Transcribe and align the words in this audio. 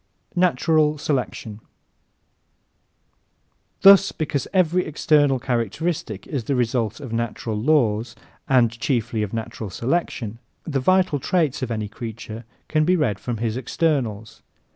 Natural 0.35 0.97
Selection¶ 0.97 1.57
Thus, 3.81 4.11
because 4.11 4.47
every 4.51 4.83
external 4.83 5.37
characteristic 5.37 6.25
is 6.25 6.45
the 6.45 6.55
result 6.55 6.99
of 6.99 7.13
natural 7.13 7.55
laws, 7.55 8.15
and 8.49 8.71
chiefly 8.79 9.21
of 9.21 9.31
natural 9.31 9.69
selection, 9.69 10.39
the 10.63 10.79
vital 10.79 11.19
traits 11.19 11.61
of 11.61 11.69
any 11.69 11.87
creature 11.87 12.45
can 12.67 12.83
be 12.83 12.95
read 12.95 13.19
from 13.19 13.37
his 13.37 13.55
externals. 13.55 14.41